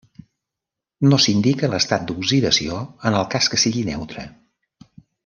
[1.11, 2.79] No s'indica l'estat d'oxidació
[3.11, 4.25] en el cas que sigui neutre.